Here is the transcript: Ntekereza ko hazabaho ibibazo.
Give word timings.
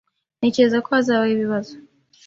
Ntekereza 0.39 0.77
ko 0.83 0.89
hazabaho 0.95 1.31
ibibazo. 1.35 1.73